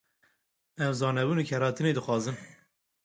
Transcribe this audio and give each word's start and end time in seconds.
Ew 0.85 0.93
zanebûn 0.99 1.39
û 1.41 1.43
kêrhatinê 1.49 1.91
dixwazin. 1.97 2.37